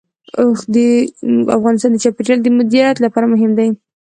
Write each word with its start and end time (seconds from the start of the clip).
اوښ 0.41 0.59
د 0.75 0.75
افغانستان 1.57 1.91
د 1.93 1.97
چاپیریال 2.03 2.39
د 2.43 2.47
مدیریت 2.57 2.97
لپاره 3.05 3.31
مهم 3.33 3.51
دي. 3.57 3.67